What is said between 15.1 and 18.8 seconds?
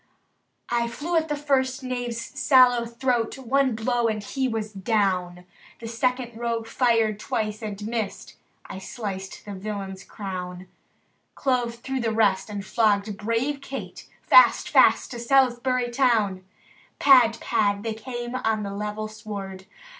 to Salisbury town! Pad! pad! they came on the